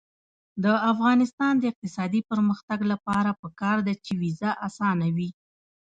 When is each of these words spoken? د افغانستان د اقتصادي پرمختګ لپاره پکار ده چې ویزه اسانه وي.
د 0.63 0.65
افغانستان 0.91 1.53
د 1.57 1.63
اقتصادي 1.71 2.21
پرمختګ 2.29 2.79
لپاره 2.91 3.37
پکار 3.41 3.77
ده 3.87 3.93
چې 4.05 4.11
ویزه 4.21 4.51
اسانه 4.67 5.07
وي. 5.15 5.29